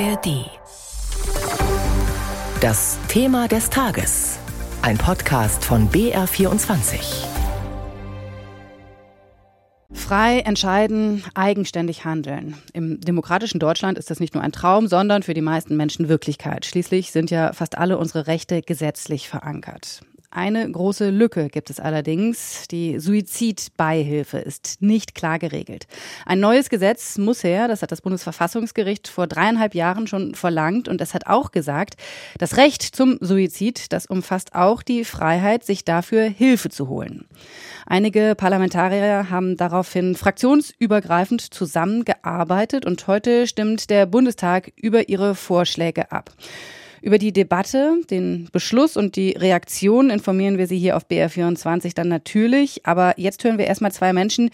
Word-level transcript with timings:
ARD. 0.00 0.50
Das 2.60 2.98
Thema 3.06 3.46
des 3.46 3.70
Tages. 3.70 4.40
Ein 4.82 4.98
Podcast 4.98 5.64
von 5.64 5.88
BR24. 5.88 7.24
Frei 9.92 10.40
entscheiden, 10.40 11.22
eigenständig 11.34 12.04
handeln. 12.04 12.56
Im 12.72 13.00
demokratischen 13.00 13.60
Deutschland 13.60 13.96
ist 13.96 14.10
das 14.10 14.18
nicht 14.18 14.34
nur 14.34 14.42
ein 14.42 14.50
Traum, 14.50 14.88
sondern 14.88 15.22
für 15.22 15.34
die 15.34 15.40
meisten 15.40 15.76
Menschen 15.76 16.08
Wirklichkeit. 16.08 16.66
Schließlich 16.66 17.12
sind 17.12 17.30
ja 17.30 17.52
fast 17.52 17.78
alle 17.78 17.96
unsere 17.96 18.26
Rechte 18.26 18.62
gesetzlich 18.62 19.28
verankert. 19.28 20.00
Eine 20.36 20.68
große 20.68 21.10
Lücke 21.10 21.48
gibt 21.48 21.70
es 21.70 21.78
allerdings. 21.78 22.66
Die 22.66 22.98
Suizidbeihilfe 22.98 24.38
ist 24.38 24.78
nicht 24.80 25.14
klar 25.14 25.38
geregelt. 25.38 25.86
Ein 26.26 26.40
neues 26.40 26.70
Gesetz 26.70 27.18
muss 27.18 27.44
her, 27.44 27.68
das 27.68 27.82
hat 27.82 27.92
das 27.92 28.00
Bundesverfassungsgericht 28.00 29.06
vor 29.06 29.28
dreieinhalb 29.28 29.76
Jahren 29.76 30.08
schon 30.08 30.34
verlangt 30.34 30.88
und 30.88 31.00
es 31.00 31.14
hat 31.14 31.28
auch 31.28 31.52
gesagt, 31.52 31.94
das 32.36 32.56
Recht 32.56 32.82
zum 32.82 33.16
Suizid, 33.20 33.92
das 33.92 34.06
umfasst 34.06 34.56
auch 34.56 34.82
die 34.82 35.04
Freiheit, 35.04 35.64
sich 35.64 35.84
dafür 35.84 36.24
Hilfe 36.24 36.68
zu 36.68 36.88
holen. 36.88 37.26
Einige 37.86 38.34
Parlamentarier 38.34 39.30
haben 39.30 39.56
daraufhin 39.56 40.16
fraktionsübergreifend 40.16 41.42
zusammengearbeitet 41.54 42.86
und 42.86 43.06
heute 43.06 43.46
stimmt 43.46 43.88
der 43.88 44.06
Bundestag 44.06 44.72
über 44.74 45.08
ihre 45.08 45.36
Vorschläge 45.36 46.10
ab. 46.10 46.32
Über 47.04 47.18
die 47.18 47.34
Debatte, 47.34 48.00
den 48.10 48.48
Beschluss 48.50 48.96
und 48.96 49.16
die 49.16 49.32
Reaktion 49.32 50.08
informieren 50.08 50.56
wir 50.56 50.66
Sie 50.66 50.78
hier 50.78 50.96
auf 50.96 51.04
BR24 51.04 51.94
dann 51.94 52.08
natürlich. 52.08 52.86
Aber 52.86 53.12
jetzt 53.18 53.44
hören 53.44 53.58
wir 53.58 53.66
erstmal 53.66 53.92
zwei 53.92 54.14
Menschen, 54.14 54.48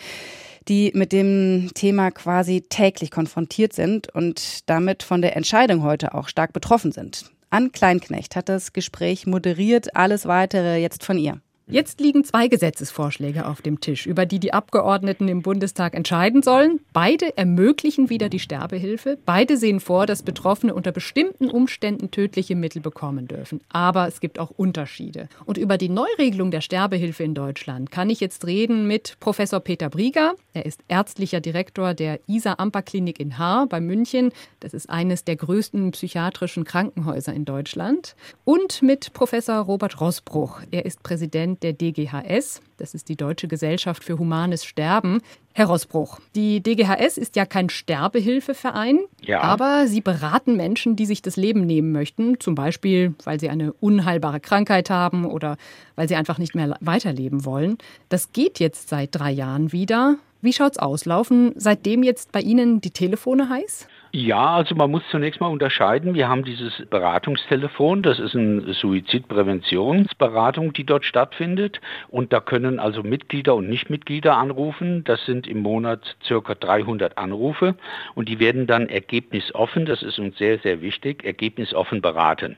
die 0.66 0.90
mit 0.92 1.12
dem 1.12 1.70
Thema 1.74 2.10
quasi 2.10 2.62
täglich 2.62 3.12
konfrontiert 3.12 3.72
sind 3.72 4.12
und 4.12 4.68
damit 4.68 5.04
von 5.04 5.22
der 5.22 5.36
Entscheidung 5.36 5.84
heute 5.84 6.12
auch 6.12 6.26
stark 6.26 6.52
betroffen 6.52 6.90
sind. 6.90 7.30
Ann 7.50 7.70
Kleinknecht 7.70 8.34
hat 8.34 8.48
das 8.48 8.72
Gespräch 8.72 9.28
moderiert. 9.28 9.94
Alles 9.94 10.26
weitere 10.26 10.78
jetzt 10.78 11.04
von 11.04 11.18
ihr. 11.18 11.40
Jetzt 11.70 12.00
liegen 12.00 12.24
zwei 12.24 12.48
Gesetzesvorschläge 12.48 13.46
auf 13.46 13.62
dem 13.62 13.78
Tisch, 13.78 14.06
über 14.06 14.26
die 14.26 14.40
die 14.40 14.52
Abgeordneten 14.52 15.28
im 15.28 15.42
Bundestag 15.42 15.94
entscheiden 15.94 16.42
sollen. 16.42 16.80
Beide 16.92 17.36
ermöglichen 17.38 18.10
wieder 18.10 18.28
die 18.28 18.40
Sterbehilfe. 18.40 19.18
Beide 19.24 19.56
sehen 19.56 19.78
vor, 19.78 20.06
dass 20.06 20.24
Betroffene 20.24 20.74
unter 20.74 20.90
bestimmten 20.90 21.48
Umständen 21.48 22.10
tödliche 22.10 22.56
Mittel 22.56 22.82
bekommen 22.82 23.28
dürfen. 23.28 23.60
Aber 23.68 24.08
es 24.08 24.18
gibt 24.18 24.40
auch 24.40 24.50
Unterschiede. 24.50 25.28
Und 25.44 25.58
über 25.58 25.78
die 25.78 25.88
Neuregelung 25.88 26.50
der 26.50 26.60
Sterbehilfe 26.60 27.22
in 27.22 27.34
Deutschland 27.34 27.92
kann 27.92 28.10
ich 28.10 28.18
jetzt 28.18 28.46
reden 28.46 28.88
mit 28.88 29.16
Professor 29.20 29.60
Peter 29.60 29.90
Brieger. 29.90 30.34
Er 30.54 30.66
ist 30.66 30.80
ärztlicher 30.88 31.40
Direktor 31.40 31.94
der 31.94 32.18
Isar 32.26 32.58
Amper 32.58 32.82
Klinik 32.82 33.20
in 33.20 33.38
Haar 33.38 33.68
bei 33.68 33.80
München. 33.80 34.32
Das 34.58 34.74
ist 34.74 34.90
eines 34.90 35.22
der 35.22 35.36
größten 35.36 35.92
psychiatrischen 35.92 36.64
Krankenhäuser 36.64 37.32
in 37.32 37.44
Deutschland. 37.44 38.16
Und 38.44 38.82
mit 38.82 39.12
Professor 39.12 39.58
Robert 39.58 40.00
Rossbruch. 40.00 40.62
Er 40.72 40.84
ist 40.84 41.04
Präsident 41.04 41.59
der 41.62 41.72
DGHS. 41.72 42.60
Das 42.76 42.94
ist 42.94 43.08
die 43.08 43.16
Deutsche 43.16 43.48
Gesellschaft 43.48 44.04
für 44.04 44.18
Humanes 44.18 44.64
Sterben. 44.64 45.20
Herr 45.52 45.66
Rossbruch, 45.66 46.20
die 46.34 46.62
DGHS 46.62 47.18
ist 47.18 47.36
ja 47.36 47.44
kein 47.44 47.68
Sterbehilfeverein, 47.68 49.00
ja. 49.20 49.40
aber 49.40 49.86
Sie 49.86 50.00
beraten 50.00 50.56
Menschen, 50.56 50.96
die 50.96 51.06
sich 51.06 51.22
das 51.22 51.36
Leben 51.36 51.66
nehmen 51.66 51.92
möchten, 51.92 52.38
zum 52.40 52.54
Beispiel, 52.54 53.14
weil 53.24 53.40
sie 53.40 53.48
eine 53.48 53.72
unheilbare 53.74 54.40
Krankheit 54.40 54.90
haben 54.90 55.24
oder 55.24 55.56
weil 55.96 56.08
sie 56.08 56.16
einfach 56.16 56.38
nicht 56.38 56.54
mehr 56.54 56.76
weiterleben 56.80 57.44
wollen. 57.44 57.78
Das 58.08 58.32
geht 58.32 58.60
jetzt 58.60 58.88
seit 58.88 59.10
drei 59.12 59.30
Jahren 59.30 59.72
wieder. 59.72 60.16
Wie 60.42 60.52
schaut's 60.52 60.78
aus? 60.78 61.04
Laufen 61.04 61.52
seitdem 61.56 62.02
jetzt 62.02 62.32
bei 62.32 62.40
Ihnen 62.40 62.80
die 62.80 62.92
Telefone 62.92 63.48
heiß? 63.50 63.86
Ja, 64.12 64.56
also 64.56 64.74
man 64.74 64.90
muss 64.90 65.04
zunächst 65.10 65.40
mal 65.40 65.46
unterscheiden. 65.46 66.14
Wir 66.14 66.28
haben 66.28 66.44
dieses 66.44 66.84
Beratungstelefon, 66.90 68.02
das 68.02 68.18
ist 68.18 68.34
eine 68.34 68.72
Suizidpräventionsberatung, 68.72 70.72
die 70.72 70.82
dort 70.82 71.04
stattfindet. 71.04 71.80
Und 72.08 72.32
da 72.32 72.40
können 72.40 72.80
also 72.80 73.04
Mitglieder 73.04 73.54
und 73.54 73.68
Nichtmitglieder 73.68 74.36
anrufen. 74.36 75.04
Das 75.04 75.24
sind 75.26 75.46
im 75.46 75.60
Monat 75.60 76.16
circa 76.24 76.56
300 76.56 77.18
Anrufe 77.18 77.76
und 78.16 78.28
die 78.28 78.40
werden 78.40 78.66
dann 78.66 78.88
ergebnisoffen, 78.88 79.86
das 79.86 80.02
ist 80.02 80.18
uns 80.18 80.36
sehr, 80.38 80.58
sehr 80.58 80.82
wichtig, 80.82 81.24
ergebnisoffen 81.24 82.00
beraten. 82.00 82.56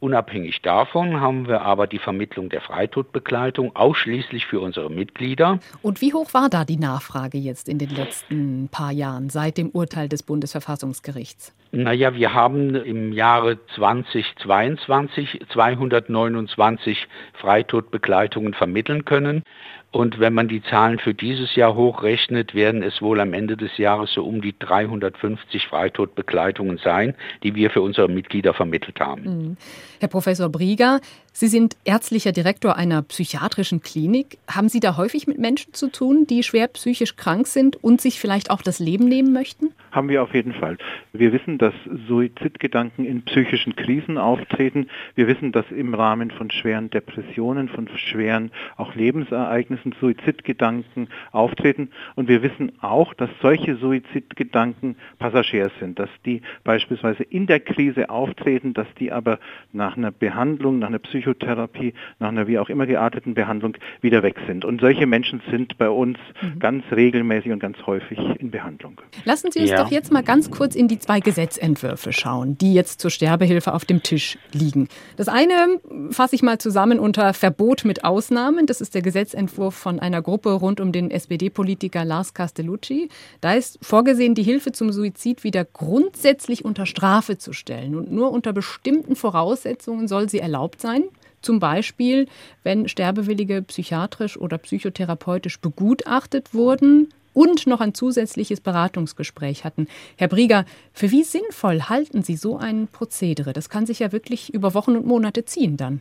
Unabhängig 0.00 0.62
davon 0.62 1.20
haben 1.20 1.46
wir 1.46 1.60
aber 1.60 1.86
die 1.86 1.98
Vermittlung 1.98 2.48
der 2.48 2.62
Freitodbegleitung 2.62 3.76
ausschließlich 3.76 4.46
für 4.46 4.60
unsere 4.60 4.90
Mitglieder. 4.90 5.58
Und 5.82 6.00
wie 6.00 6.14
hoch 6.14 6.32
war 6.32 6.48
da 6.48 6.64
die 6.64 6.78
Nachfrage 6.78 7.36
jetzt 7.36 7.68
in 7.68 7.78
den 7.78 7.90
letzten 7.90 8.70
paar 8.70 8.92
Jahren 8.92 9.28
seit 9.28 9.58
dem 9.58 9.68
Urteil 9.68 10.08
des 10.08 10.22
Bundesverfassungsgerichts? 10.22 11.54
Naja, 11.72 12.14
wir 12.14 12.34
haben 12.34 12.74
im 12.74 13.12
Jahre 13.12 13.58
2022 13.76 15.40
229 15.52 17.06
Freitodbegleitungen 17.34 18.54
vermitteln 18.54 19.04
können. 19.04 19.44
Und 19.92 20.20
wenn 20.20 20.34
man 20.34 20.46
die 20.46 20.62
Zahlen 20.62 20.98
für 21.00 21.14
dieses 21.14 21.56
Jahr 21.56 21.74
hochrechnet, 21.74 22.54
werden 22.54 22.82
es 22.82 23.02
wohl 23.02 23.20
am 23.20 23.32
Ende 23.32 23.56
des 23.56 23.76
Jahres 23.76 24.12
so 24.12 24.24
um 24.24 24.40
die 24.40 24.56
350 24.56 25.66
Freitodbegleitungen 25.66 26.78
sein, 26.78 27.14
die 27.42 27.56
wir 27.56 27.70
für 27.70 27.82
unsere 27.82 28.08
Mitglieder 28.08 28.54
vermittelt 28.54 29.00
haben. 29.00 29.22
Mhm. 29.22 29.56
Herr 29.98 30.08
Professor 30.08 30.48
Brieger, 30.48 31.00
Sie 31.32 31.46
sind 31.46 31.76
ärztlicher 31.84 32.32
Direktor 32.32 32.76
einer 32.76 33.02
psychiatrischen 33.02 33.82
Klinik. 33.82 34.38
Haben 34.48 34.68
Sie 34.68 34.80
da 34.80 34.96
häufig 34.96 35.26
mit 35.26 35.38
Menschen 35.38 35.72
zu 35.72 35.90
tun, 35.90 36.26
die 36.26 36.42
schwer 36.42 36.66
psychisch 36.68 37.16
krank 37.16 37.46
sind 37.46 37.82
und 37.82 38.00
sich 38.00 38.18
vielleicht 38.18 38.50
auch 38.50 38.62
das 38.62 38.80
Leben 38.80 39.04
nehmen 39.04 39.32
möchten? 39.32 39.72
Haben 39.92 40.08
wir 40.08 40.22
auf 40.22 40.34
jeden 40.34 40.52
Fall. 40.52 40.76
Wir 41.12 41.32
wissen, 41.32 41.58
dass 41.58 41.74
Suizidgedanken 42.08 43.04
in 43.04 43.22
psychischen 43.22 43.74
Krisen 43.74 44.18
auftreten. 44.18 44.88
Wir 45.14 45.28
wissen, 45.28 45.52
dass 45.52 45.64
im 45.70 45.94
Rahmen 45.94 46.30
von 46.30 46.50
schweren 46.50 46.90
Depressionen, 46.90 47.68
von 47.68 47.88
schweren 47.96 48.50
auch 48.76 48.94
Lebensereignissen 48.94 49.94
Suizidgedanken 50.00 51.08
auftreten. 51.32 51.90
Und 52.16 52.28
wir 52.28 52.42
wissen 52.42 52.72
auch, 52.82 53.14
dass 53.14 53.30
solche 53.40 53.76
Suizidgedanken 53.76 54.96
Passagier 55.18 55.70
sind, 55.80 55.98
dass 55.98 56.10
die 56.24 56.42
beispielsweise 56.64 57.22
in 57.22 57.46
der 57.46 57.60
Krise 57.60 58.10
auftreten, 58.10 58.74
dass 58.74 58.86
die 58.98 59.12
aber 59.12 59.38
nach 59.72 59.96
einer 59.96 60.10
Behandlung, 60.10 60.78
nach 60.78 60.88
einer 60.88 60.98
Psychotherapie, 61.20 61.94
nach 62.18 62.28
einer 62.28 62.46
wie 62.46 62.58
auch 62.58 62.68
immer 62.68 62.86
gearteten 62.86 63.34
Behandlung 63.34 63.76
wieder 64.00 64.22
weg 64.22 64.36
sind. 64.46 64.64
Und 64.64 64.80
solche 64.80 65.06
Menschen 65.06 65.42
sind 65.50 65.76
bei 65.78 65.88
uns 65.88 66.18
mhm. 66.40 66.58
ganz 66.58 66.84
regelmäßig 66.90 67.52
und 67.52 67.60
ganz 67.60 67.76
häufig 67.86 68.18
in 68.38 68.50
Behandlung. 68.50 69.00
Lassen 69.24 69.52
Sie 69.52 69.60
uns 69.60 69.70
ja. 69.70 69.82
doch 69.82 69.90
jetzt 69.90 70.12
mal 70.12 70.22
ganz 70.22 70.50
kurz 70.50 70.74
in 70.74 70.88
die 70.88 70.98
zwei 70.98 71.20
Gesetzentwürfe 71.20 72.12
schauen, 72.12 72.56
die 72.58 72.74
jetzt 72.74 73.00
zur 73.00 73.10
Sterbehilfe 73.10 73.74
auf 73.74 73.84
dem 73.84 74.02
Tisch 74.02 74.38
liegen. 74.52 74.88
Das 75.16 75.28
eine 75.28 75.80
fasse 76.10 76.34
ich 76.34 76.42
mal 76.42 76.58
zusammen 76.58 76.98
unter 76.98 77.34
Verbot 77.34 77.84
mit 77.84 78.04
Ausnahmen. 78.04 78.66
Das 78.66 78.80
ist 78.80 78.94
der 78.94 79.02
Gesetzentwurf 79.02 79.74
von 79.74 80.00
einer 80.00 80.22
Gruppe 80.22 80.52
rund 80.52 80.80
um 80.80 80.92
den 80.92 81.10
SPD-Politiker 81.10 82.04
Lars 82.04 82.34
Castellucci. 82.34 83.08
Da 83.40 83.54
ist 83.54 83.78
vorgesehen, 83.82 84.34
die 84.34 84.42
Hilfe 84.42 84.72
zum 84.72 84.92
Suizid 84.92 85.44
wieder 85.44 85.64
grundsätzlich 85.64 86.64
unter 86.64 86.86
Strafe 86.86 87.38
zu 87.38 87.52
stellen. 87.52 87.94
Und 87.94 88.10
nur 88.10 88.32
unter 88.32 88.52
bestimmten 88.52 89.16
Voraussetzungen 89.16 90.08
soll 90.08 90.28
sie 90.28 90.38
erlaubt 90.38 90.80
sein. 90.80 91.04
Zum 91.42 91.58
Beispiel, 91.58 92.26
wenn 92.62 92.88
Sterbewillige 92.88 93.62
psychiatrisch 93.62 94.36
oder 94.36 94.58
psychotherapeutisch 94.58 95.60
begutachtet 95.60 96.54
wurden, 96.54 97.08
und 97.32 97.66
noch 97.66 97.80
ein 97.80 97.94
zusätzliches 97.94 98.60
Beratungsgespräch 98.60 99.64
hatten. 99.64 99.86
Herr 100.16 100.28
Brieger, 100.28 100.64
für 100.92 101.10
wie 101.10 101.22
sinnvoll 101.22 101.82
halten 101.82 102.22
Sie 102.22 102.36
so 102.36 102.56
ein 102.56 102.88
Prozedere? 102.88 103.52
Das 103.52 103.68
kann 103.68 103.86
sich 103.86 104.00
ja 104.00 104.12
wirklich 104.12 104.52
über 104.52 104.74
Wochen 104.74 104.96
und 104.96 105.06
Monate 105.06 105.44
ziehen 105.44 105.76
dann. 105.76 106.00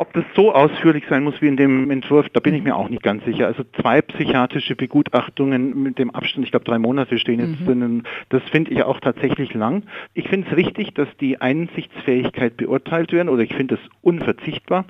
Ob 0.00 0.14
das 0.14 0.24
so 0.34 0.54
ausführlich 0.54 1.04
sein 1.10 1.24
muss 1.24 1.42
wie 1.42 1.46
in 1.46 1.58
dem 1.58 1.90
Entwurf, 1.90 2.26
da 2.32 2.40
bin 2.40 2.54
ich 2.54 2.62
mir 2.62 2.74
auch 2.74 2.88
nicht 2.88 3.02
ganz 3.02 3.22
sicher. 3.26 3.46
Also 3.46 3.64
zwei 3.82 4.00
psychiatrische 4.00 4.74
Begutachtungen 4.74 5.82
mit 5.82 5.98
dem 5.98 6.08
Abstand, 6.08 6.46
ich 6.46 6.52
glaube 6.52 6.64
drei 6.64 6.78
Monate 6.78 7.18
stehen 7.18 7.38
jetzt 7.38 7.60
mhm. 7.60 7.66
drinnen, 7.66 8.02
das 8.30 8.42
finde 8.44 8.70
ich 8.70 8.82
auch 8.82 8.98
tatsächlich 9.00 9.52
lang. 9.52 9.82
Ich 10.14 10.26
finde 10.26 10.48
es 10.48 10.56
richtig, 10.56 10.94
dass 10.94 11.08
die 11.20 11.42
Einsichtsfähigkeit 11.42 12.56
beurteilt 12.56 13.12
werden 13.12 13.28
oder 13.28 13.42
ich 13.42 13.52
finde 13.54 13.74
es 13.74 13.80
unverzichtbar 14.00 14.86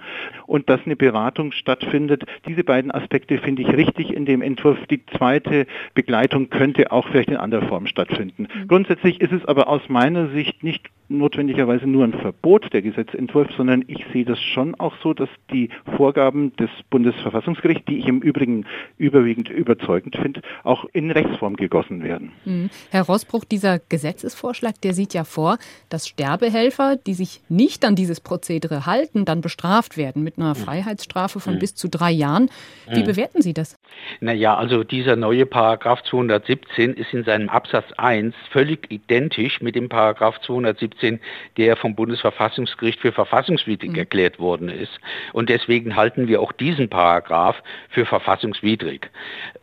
und 0.46 0.70
dass 0.70 0.86
eine 0.86 0.94
Beratung 0.94 1.50
stattfindet. 1.50 2.22
Diese 2.46 2.62
beiden 2.62 2.92
Aspekte 2.92 3.38
finde 3.38 3.62
ich 3.62 3.68
richtig 3.72 4.14
in 4.14 4.26
dem 4.26 4.42
Entwurf. 4.42 4.78
Die 4.92 5.04
zweite 5.06 5.66
Begleitung 5.94 6.50
könnte 6.50 6.92
auch 6.92 7.08
vielleicht 7.08 7.30
in 7.30 7.36
anderer 7.36 7.66
Form 7.66 7.88
stattfinden. 7.88 8.42
Mhm. 8.42 8.68
Grundsätzlich 8.68 9.20
ist 9.20 9.32
es 9.32 9.44
aber 9.44 9.66
aus 9.66 9.82
meiner 9.88 10.28
Sicht 10.28 10.62
nicht 10.62 10.88
notwendigerweise 11.10 11.86
nur 11.86 12.04
ein 12.04 12.12
Verbot 12.12 12.72
der 12.72 12.82
Gesetzentwurf, 12.82 13.48
sondern 13.56 13.84
ich 13.88 14.04
sehe 14.12 14.24
das 14.24 14.40
schon 14.40 14.74
auch 14.76 14.94
so, 15.02 15.12
dass 15.12 15.28
die 15.52 15.68
Vorgaben 15.96 16.54
des 16.56 16.70
Bundesverfassungsgerichts, 16.88 17.84
die 17.86 17.98
ich 17.98 18.06
im 18.06 18.20
Übrigen 18.20 18.64
überwiegend 18.96 19.50
überzeugend 19.50 20.16
finde, 20.16 20.42
auch 20.62 20.84
in 20.92 21.10
Rechtsform 21.10 21.56
gegossen 21.56 22.02
werden. 22.02 22.32
Mhm. 22.44 22.70
Herr 22.90 23.02
Rossbruch, 23.02 23.44
dieser 23.44 23.80
Gesetzesvorschlag, 23.80 24.80
der 24.80 24.94
sieht 24.94 25.12
ja 25.12 25.24
vor, 25.24 25.58
dass 25.88 26.06
Sterbehelfer, 26.06 26.96
die 26.96 27.14
sich 27.14 27.40
nicht 27.48 27.84
an 27.84 27.96
dieses 27.96 28.20
Prozedere 28.20 28.86
halten, 28.86 29.24
dann 29.24 29.40
bestraft 29.40 29.96
werden 29.96 30.22
mit 30.22 30.38
einer 30.38 30.50
mhm. 30.50 30.58
Freiheitsstrafe 30.58 31.40
von 31.40 31.54
mhm. 31.54 31.58
bis 31.58 31.74
zu 31.74 31.88
drei 31.88 32.12
Jahren. 32.12 32.50
Wie 32.88 33.00
mhm. 33.00 33.06
bewerten 33.06 33.42
Sie 33.42 33.52
das? 33.52 33.76
Naja, 34.20 34.56
also 34.56 34.84
dieser 34.84 35.16
neue 35.16 35.46
Paragraph 35.46 36.02
217 36.02 36.94
ist 36.94 37.12
in 37.14 37.24
seinem 37.24 37.48
Absatz 37.48 37.86
1 37.96 38.34
völlig 38.50 38.90
identisch 38.90 39.60
mit 39.60 39.74
dem 39.74 39.88
Paragraph 39.88 40.40
217, 40.40 41.20
der 41.56 41.76
vom 41.76 41.94
Bundesverfassungsgericht 41.94 43.00
für 43.00 43.12
verfassungswidrig 43.12 43.92
mhm. 43.92 43.98
erklärt 43.98 44.38
worden 44.38 44.68
ist. 44.68 44.98
Und 45.32 45.48
deswegen 45.48 45.96
halten 45.96 46.28
wir 46.28 46.40
auch 46.40 46.52
diesen 46.52 46.88
Paragraph 46.88 47.62
für 47.88 48.06
verfassungswidrig. 48.06 49.10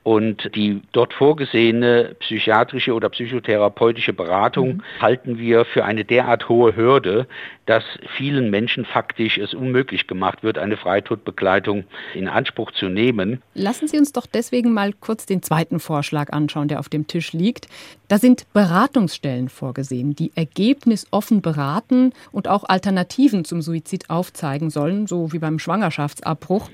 Und 0.04 0.56
die 0.56 0.82
dort 0.94 1.14
vorgesehene 1.14 2.16
psychiatrische 2.20 2.94
oder 2.94 3.10
psychotherapeutische 3.10 4.14
Beratung 4.14 4.78
mhm. 4.78 4.82
halten 5.02 5.38
wir 5.38 5.66
für 5.66 5.84
eine 5.84 6.06
derart 6.06 6.48
hohe 6.50 6.76
Hürde, 6.76 7.28
dass 7.66 7.84
vielen 8.16 8.50
Menschen 8.50 8.86
faktisch 8.86 9.38
es 9.38 9.54
unmöglich 9.54 10.08
gemacht 10.08 10.42
wird, 10.42 10.58
eine 10.58 10.78
Freitodbegleitung 10.78 11.84
in 12.14 12.28
Anspruch 12.30 12.72
zu 12.72 12.88
nehmen. 12.88 13.42
Lassen 13.54 13.88
Sie 13.88 13.98
uns 13.98 14.14
doch 14.18 14.26
deswegen 14.26 14.74
mal 14.74 14.94
kurz 14.94 15.26
den 15.26 15.44
zweiten 15.44 15.80
Vorschlag 15.80 16.34
anschauen, 16.34 16.68
der 16.68 16.80
auf 16.80 16.90
dem 16.90 17.08
Tisch 17.08 17.34
liegt. 17.34 17.68
Da 18.08 18.18
sind 18.18 18.52
Beratungsstellen 18.52 19.48
vorgesehen, 19.48 20.16
die 20.16 20.32
ergebnisoffen 20.36 21.42
beraten 21.42 22.14
und 22.32 22.48
auch 22.48 22.64
Alternativen 22.68 23.46
zum 23.46 23.62
Suizid 23.62 24.10
aufzeigen 24.10 24.72
sollen, 24.72 25.08
so 25.08 25.32
wie 25.32 25.40
beim 25.40 25.60
Schwangerschaftsabbruch. 25.60 26.70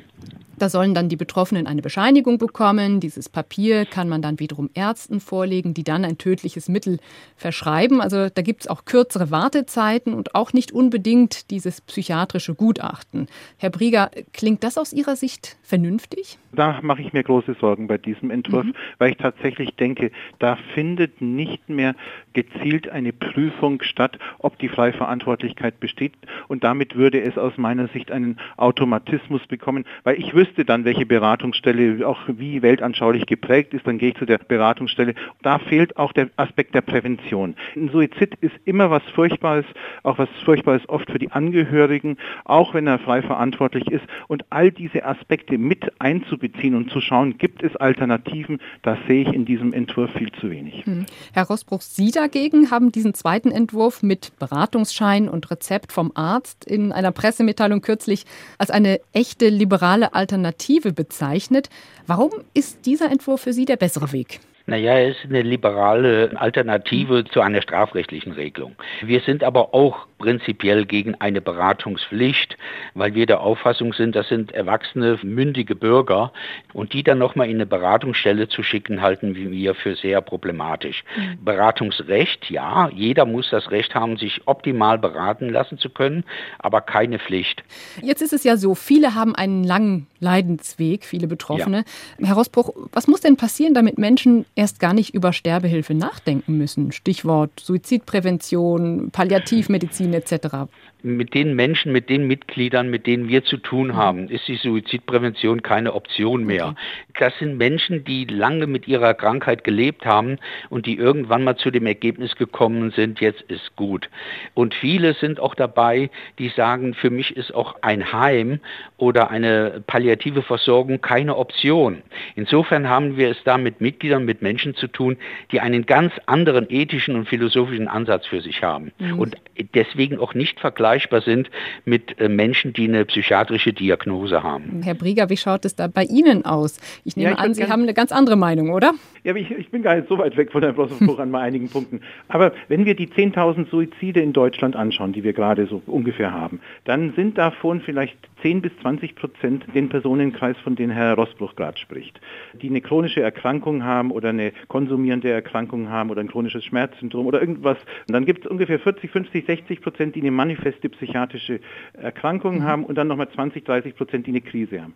Da 0.63 0.69
sollen 0.69 0.94
dann 0.94 1.10
die 1.10 1.18
Betroffenen 1.18 1.68
eine 1.68 1.81
Bescheinigung 1.81 2.38
bekommen. 2.38 3.01
Dieses 3.01 3.27
Papier 3.27 3.86
kann 3.86 4.07
man 4.07 4.21
dann 4.21 4.39
wiederum 4.39 4.69
Ärzten 4.74 5.19
vorlegen, 5.19 5.74
die 5.74 5.83
dann 5.83 6.06
ein 6.06 6.18
tödliches 6.18 6.69
Mittel 6.69 7.00
verschreiben. 7.36 8.00
Also 8.00 8.30
da 8.30 8.42
gibt 8.42 8.62
es 8.62 8.68
auch 8.69 8.86
kürzere 8.86 9.30
Wartezeiten 9.30 10.13
und 10.13 10.36
auch 10.36 10.54
nicht 10.54 10.71
unbedingt 10.71 11.51
dieses 11.51 11.81
psychiatrische 11.81 12.56
Gutachten. 12.56 13.27
Herr 13.57 13.71
Brieger, 13.71 14.10
klingt 14.31 14.63
das 14.63 14.77
aus 14.77 14.94
Ihrer 14.94 15.18
Sicht 15.18 15.57
vernünftig? 15.63 16.38
Da 16.54 16.80
mache 16.81 17.01
ich 17.01 17.12
mir 17.13 17.24
große 17.24 17.56
Sorgen 17.59 17.88
bei 17.88 17.98
diesem 17.98 18.30
Entwurf, 18.31 18.66
mhm. 18.66 18.74
weil 19.00 19.12
ich 19.12 19.18
tatsächlich 19.18 19.75
denke, 19.75 20.12
da 20.39 20.57
findet 20.75 21.19
nicht 21.19 21.68
mehr 21.68 21.95
gezielt 22.33 22.89
eine 22.89 23.12
Prüfung 23.12 23.81
statt, 23.81 24.19
ob 24.39 24.59
die 24.59 24.69
Freiverantwortlichkeit 24.69 25.80
besteht. 25.80 26.13
Und 26.48 26.63
damit 26.63 26.95
würde 26.95 27.21
es 27.21 27.38
aus 27.38 27.57
meiner 27.57 27.88
Sicht 27.88 28.12
einen 28.12 28.38
Automatismus 28.57 29.42
bekommen, 29.48 29.86
weil 30.04 30.19
ich 30.19 30.33
wüsste 30.33 30.53
dann, 30.58 30.86
welche 30.86 31.06
Beratungsstelle 31.06 32.08
auch 32.08 32.20
wie 32.28 32.62
weltanschaulich 32.62 33.26
geprägt 33.26 33.74
ist, 33.74 33.86
dann 33.86 33.98
gehe 33.98 34.10
ich 34.10 34.16
zu 34.16 34.26
der 34.26 34.38
Beratungsstelle. 34.38 35.16
Da 35.42 35.60
fehlt 35.60 35.98
auch 35.98 36.14
der 36.14 36.30
Aspekt 36.38 36.76
der 36.76 36.82
Prävention. 36.82 37.56
Ein 37.76 37.90
Suizid 37.90 38.36
ist 38.42 38.56
immer 38.66 38.90
was 38.92 39.04
Furchtbares, 39.16 39.66
auch 40.04 40.18
was 40.18 40.30
Furchtbares 40.46 40.88
oft 40.88 41.10
für 41.10 41.20
die 41.20 41.32
Angehörigen, 41.32 42.18
auch 42.46 42.74
wenn 42.74 42.88
er 42.88 43.00
frei 43.00 43.22
verantwortlich 43.22 43.88
ist. 43.88 44.06
Und 44.28 44.46
all 44.50 44.72
diese 44.72 45.06
Aspekte 45.06 45.58
mit 45.58 45.92
einzubeziehen 46.00 46.76
und 46.76 46.92
zu 46.92 47.02
schauen, 47.02 47.38
gibt 47.38 47.64
es 47.64 47.76
Alternativen, 47.76 48.60
das 48.84 48.98
sehe 49.08 49.24
ich 49.24 49.34
in 49.34 49.46
diesem 49.46 49.74
Entwurf 49.74 50.12
viel 50.12 50.32
zu 50.34 50.50
wenig. 50.50 50.86
Hm. 50.86 51.06
Herr 51.34 51.48
Rosbruch, 51.48 51.82
Sie 51.82 52.12
dagegen 52.12 52.72
haben 52.72 52.92
diesen 52.92 53.14
zweiten 53.14 53.52
Entwurf 53.52 54.04
mit 54.04 54.34
Beratungsschein 54.40 55.28
und 55.28 55.50
Rezept 55.50 55.92
vom 55.92 56.12
Arzt 56.16 56.66
in 56.66 56.92
einer 56.92 57.12
Pressemitteilung 57.12 57.82
kürzlich 57.82 58.26
als 58.58 58.70
eine 58.70 59.00
echte 59.14 59.50
liberale 59.50 60.14
Alternative 60.14 60.43
Alternative 60.44 60.92
bezeichnet. 60.92 61.69
Warum 62.06 62.31
ist 62.54 62.86
dieser 62.86 63.10
Entwurf 63.10 63.42
für 63.42 63.54
Sie 63.54 63.66
der 63.66 63.78
bessere 63.78 64.12
Weg? 64.12 64.40
Naja, 64.66 64.94
er 64.94 65.10
ist 65.10 65.19
eine 65.25 65.42
liberale 65.42 66.31
Alternative 66.36 67.25
zu 67.25 67.42
einer 67.42 67.62
strafrechtlichen 67.62 68.34
Regelung. 68.34 68.75
Wir 69.01 69.22
sind 69.22 69.44
aber 69.44 69.74
auch 69.74 70.07
prinzipiell 70.24 70.86
gegen 70.86 71.16
eine 71.16 71.42
Beratungspflicht, 71.42 72.58
weil 72.94 73.14
wir 73.14 73.25
der 73.25 73.42
Auffassung 73.42 73.92
sind, 73.92 74.16
das 74.16 74.30
sind 74.30 74.54
erwachsene, 74.54 75.20
mündige 75.22 75.75
Bürger 75.75 76.31
und 76.72 76.94
die 76.94 77.04
dann 77.04 77.18
nochmal 77.18 77.50
in 77.50 77.58
eine 77.58 77.66
Beratungsstelle 77.66 78.48
zu 78.48 78.64
schicken, 78.64 79.02
halten 79.02 79.36
wir 79.36 79.75
für 79.75 79.98
sehr 79.98 80.22
problematisch. 80.22 81.04
Mhm. 81.18 81.44
Beratungsrecht, 81.44 82.50
ja, 82.50 82.88
jeder 82.96 83.25
muss 83.25 83.50
das 83.50 83.70
Recht 83.70 83.96
haben, 83.96 84.16
sich 84.16 84.44
optimal 84.46 84.98
beraten 84.98 85.50
lassen 85.50 85.78
zu 85.78 85.90
können, 85.90 86.24
aber 86.58 86.80
keine 86.80 87.19
Pflicht. 87.19 87.62
Jetzt 88.02 88.22
ist 88.22 88.31
es 88.31 88.46
ja 88.46 88.56
so, 88.56 88.76
viele 88.76 89.16
haben 89.16 89.36
einen 89.36 89.66
langen 89.66 90.08
Leidensweg, 90.22 91.04
viele 91.04 91.28
Betroffene. 91.28 91.84
Ja. 92.18 92.28
Herr 92.28 92.36
Rosbruch, 92.36 92.69
was 92.94 93.08
muss 93.08 93.19
denn 93.19 93.36
passieren, 93.36 93.74
damit 93.74 93.98
Menschen 93.98 94.46
erst 94.56 94.80
gar 94.80 94.94
nicht 94.94 95.14
über 95.14 95.34
Sterbehilfe 95.34 95.94
nachdenken 95.94 96.58
müssen? 96.58 96.94
Stichwort 96.94 97.52
Suizidprävention, 97.60 99.10
Palliativmedizin 99.12 100.12
etc 100.13 100.68
mit 101.04 101.34
den 101.34 101.54
Menschen, 101.56 101.92
mit 101.92 102.10
den 102.10 102.28
Mitgliedern, 102.28 102.90
mit 102.90 103.06
denen 103.06 103.28
wir 103.28 103.44
zu 103.44 103.58
tun 103.58 103.90
mhm. 103.90 103.96
haben, 103.96 104.30
ist 104.30 104.48
die 104.48 104.56
Suizidprävention 104.56 105.62
keine 105.62 105.94
Option 105.94 106.46
mehr. 106.46 106.76
Das 107.20 107.38
sind 107.40 107.58
Menschen, 107.58 108.06
die 108.06 108.24
lange 108.26 108.68
mit 108.68 108.88
ihrer 108.88 109.14
Krankheit 109.14 109.66
gelebt 109.66 110.06
haben 110.06 110.38
und 110.70 110.86
die 110.86 110.96
irgendwann 110.96 111.44
mal 111.44 111.58
zu 111.58 111.72
dem 111.72 111.86
Ergebnis 111.86 112.36
gekommen 112.38 112.92
sind, 112.92 113.20
jetzt 113.20 113.42
ist 113.44 113.76
gut. 113.76 114.10
Und 114.54 114.74
viele 114.74 115.14
sind 115.14 115.42
auch 115.42 115.56
dabei, 115.56 116.10
die 116.40 116.50
sagen, 116.50 116.94
für 116.94 117.10
mich 117.10 117.36
ist 117.36 117.54
auch 117.54 117.76
ein 117.82 118.14
Heim 118.14 118.60
oder 118.98 119.30
eine 119.30 119.84
palliative 119.86 120.42
Versorgung 120.42 121.02
keine 121.02 121.36
Option. 121.36 122.02
Insofern 122.36 122.88
haben 122.88 123.18
wir 123.18 123.30
es 123.30 123.44
da 123.44 123.58
mit 123.58 123.82
Mitgliedern, 123.82 124.24
mit 124.24 124.42
Menschen 124.42 124.74
zu 124.76 124.88
tun, 124.88 125.18
die 125.52 125.60
einen 125.60 125.86
ganz 125.86 126.14
anderen 126.28 126.68
ethischen 126.70 127.16
und 127.16 127.28
philosophischen 127.28 127.90
Ansatz 127.90 128.26
für 128.26 128.40
sich 128.40 128.64
haben 128.64 128.94
mhm. 129.00 129.20
und 129.20 129.36
deswegen 129.76 130.18
auch 130.18 130.34
nicht 130.34 130.62
vergleichen 130.62 130.93
vergleichbar 130.94 131.22
sind 131.22 131.50
mit 131.86 132.19
äh, 132.19 132.30
Menschen, 132.30 132.74
die 132.74 132.88
eine 132.88 133.06
psychiatrische 133.06 133.74
Diagnose 133.74 134.44
haben. 134.44 134.81
Herr 134.84 134.94
Brieger, 134.94 135.30
wie 135.30 135.38
schaut 135.38 135.66
es 135.66 135.75
da 135.75 135.88
bei 135.88 136.04
Ihnen 136.04 136.45
aus? 136.45 136.80
Ich 137.04 137.18
nehme 137.18 137.31
ja, 137.31 137.36
ich 137.36 137.42
an, 137.42 137.54
Sie 137.54 137.68
haben 137.68 137.84
eine 137.84 137.94
ganz 137.94 138.12
andere 138.12 138.36
Meinung, 138.36 138.72
oder? 138.72 138.94
Ja, 139.24 139.36
ich, 139.36 139.50
ich 139.51 139.69
bin 139.69 139.84
gar 139.84 139.95
nicht 139.95 140.10
so 140.10 140.18
weit 140.18 140.36
weg 140.38 140.51
von 140.51 140.62
Herrn 140.62 140.75
Professor 140.75 141.19
an 141.19 141.34
einigen 141.34 141.69
Punkten. 141.69 142.01
Aber 142.28 142.51
wenn 142.68 142.86
wir 142.86 142.95
die 142.95 143.07
10.000 143.07 143.69
Suizide 143.69 144.19
in 144.19 144.34
Deutschland 144.34 144.75
anschauen, 144.75 145.13
die 145.13 145.24
wir 145.24 145.34
gerade 145.34 145.66
so 145.66 145.81
ungefähr 145.88 146.31
haben, 146.31 146.60
dann 146.86 147.13
sind 147.16 147.38
davon 147.38 147.81
vielleicht 147.81 148.18
10 148.44 148.62
bis 148.62 148.72
20 148.81 149.16
Prozent 149.16 149.63
den 149.74 149.88
Personenkreis, 149.88 150.57
von 150.63 150.75
dem 150.75 150.92
Herr 150.92 151.16
Rosbruch 151.16 151.56
gerade 151.56 151.78
spricht, 151.78 152.19
die 152.62 152.68
eine 152.69 152.81
chronische 152.81 153.22
Erkrankung 153.22 153.84
haben 153.84 154.12
oder 154.12 154.30
eine 154.30 154.51
konsumierende 154.68 155.31
Erkrankung 155.31 155.90
haben 155.90 156.10
oder 156.10 156.19
ein 156.19 156.28
chronisches 156.28 156.66
Schmerzsyndrom 156.66 157.25
oder 157.25 157.40
irgendwas. 157.40 157.78
Und 158.07 158.13
dann 158.13 158.25
gibt 158.25 158.45
es 158.45 158.51
ungefähr 158.51 158.80
40, 158.80 159.10
50, 159.10 159.45
60 159.45 159.81
Prozent, 159.81 160.16
die 160.16 160.22
eine 160.22 160.31
manifeste 160.31 160.82
psychiatrische 160.89 161.59
Erkrankung 161.94 162.59
mhm. 162.59 162.63
haben 162.63 162.85
und 162.85 162.95
dann 162.95 163.07
nochmal 163.07 163.30
20, 163.30 163.63
30 163.65 163.95
Prozent, 163.95 164.27
die 164.27 164.31
eine 164.31 164.41
Krise 164.41 164.81
haben. 164.81 164.95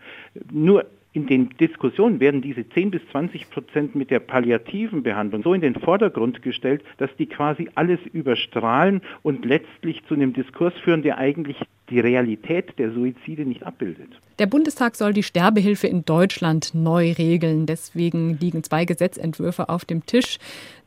Nur 0.51 0.85
in 1.13 1.25
den 1.25 1.49
Diskussionen 1.57 2.19
werden 2.19 2.41
diese 2.41 2.67
10 2.69 2.91
bis 2.91 3.01
20 3.11 3.49
Prozent 3.49 3.95
mit 3.95 4.11
der 4.11 4.19
palliativen 4.19 5.01
Behandlung 5.01 5.41
so 5.41 5.53
in 5.53 5.61
den 5.61 5.73
Vordergrund 5.73 6.43
gestellt, 6.43 6.83
dass 6.97 7.09
die 7.15 7.25
quasi 7.25 7.69
alles 7.75 7.99
überstrahlen 8.13 9.01
und 9.23 9.43
letztlich 9.43 10.03
zu 10.05 10.13
einem 10.13 10.33
Diskurs 10.33 10.73
führen, 10.83 11.01
der 11.01 11.17
eigentlich 11.17 11.57
die 11.89 11.99
Realität 11.99 12.77
der 12.77 12.91
Suizide 12.91 13.45
nicht 13.45 13.63
abbildet. 13.63 14.09
Der 14.39 14.45
Bundestag 14.45 14.95
soll 14.95 15.13
die 15.13 15.23
Sterbehilfe 15.23 15.87
in 15.87 16.05
Deutschland 16.05 16.71
neu 16.73 17.13
regeln. 17.13 17.65
Deswegen 17.65 18.37
liegen 18.39 18.63
zwei 18.63 18.85
Gesetzentwürfe 18.85 19.69
auf 19.69 19.85
dem 19.85 20.05
Tisch. 20.05 20.37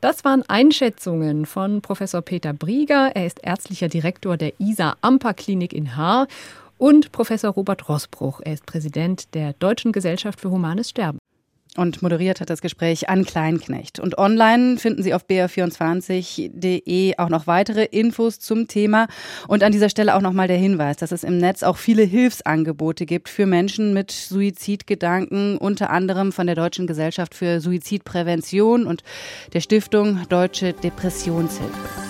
Das 0.01 0.25
waren 0.25 0.43
Einschätzungen 0.49 1.47
von 1.47 1.81
Professor 1.81 2.23
Peter 2.23 2.53
Brieger. 2.53 3.13
Er 3.15 3.27
ist 3.27 3.41
ärztlicher 3.43 3.89
Direktor 3.89 4.37
der 4.37 4.53
ISA 4.61 4.97
Amper 5.01 5.35
Klinik 5.35 5.73
in 5.73 5.97
Haar 5.97 6.29
und 6.79 7.13
Professor 7.13 7.51
Robert 7.51 7.89
Rossbruch. 7.89 8.41
Er 8.45 8.55
ist 8.55 8.67
Präsident 8.67 9.35
der 9.35 9.55
Deutschen 9.55 9.93
Gesellschaft 9.93 10.41
für 10.41 10.51
Humanes 10.51 10.91
Sterben. 10.91 11.19
Und 11.77 12.03
moderiert 12.03 12.41
hat 12.41 12.51
das 12.51 12.63
Gespräch 12.63 13.09
Ann 13.09 13.25
Kleinknecht. 13.25 14.01
Und 14.01 14.19
online 14.19 14.77
finden 14.77 15.05
Sie 15.05 15.15
auf 15.15 15.25
br24.de 15.27 17.17
auch 17.19 17.29
noch 17.29 17.47
weitere 17.47 17.85
Infos 17.85 18.41
zum 18.41 18.67
Thema. 18.67 19.07
Und 19.47 19.63
an 19.63 19.71
dieser 19.71 19.89
Stelle 19.89 20.17
auch 20.17 20.21
nochmal 20.21 20.49
der 20.49 20.57
Hinweis, 20.57 20.97
dass 20.97 21.13
es 21.13 21.23
im 21.23 21.39
Netz 21.39 21.63
auch 21.63 21.77
viele 21.77 22.03
Hilfsangebote 22.03 23.07
gibt 23.07 23.29
für 23.29 23.47
Menschen 23.47 23.95
mit 23.95 24.11
Suizidgedanken, 24.11 25.59
unter 25.59 25.91
anderem 25.91 26.33
von 26.33 26.47
der 26.49 26.57
Deutschen 26.57 26.89
Gesellschaft 26.89 27.37
für 27.37 27.61
Suizidprävention 27.61 28.85
und 28.85 29.05
der 29.53 29.61
Stiftung 29.61 30.27
Deutsche 30.29 30.73
Depressionshilfe. 30.73 32.10